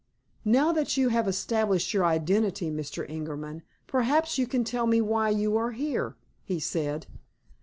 [0.45, 3.07] "Now that you have established your identity, Mr.
[3.07, 7.05] Ingerman, perhaps you will tell me why you are here," he said.